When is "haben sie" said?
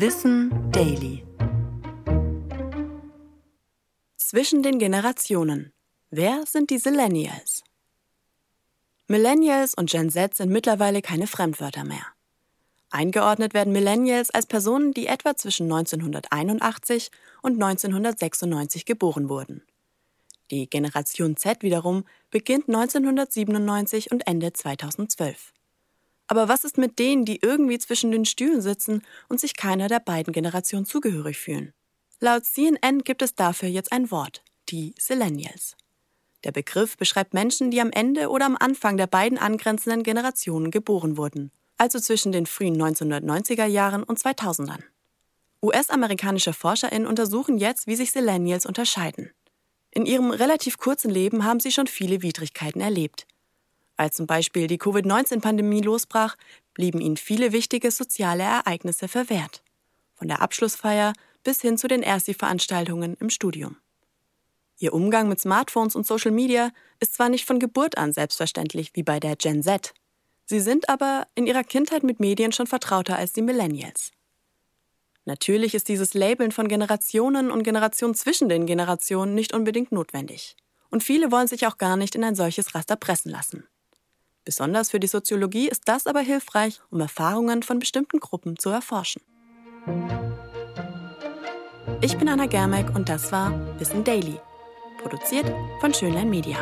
51.44-51.72